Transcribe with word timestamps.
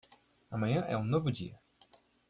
Amanhã 0.49 0.83
é 0.87 0.97
um 0.97 1.03
novo 1.03 1.31
dia. 1.31 1.59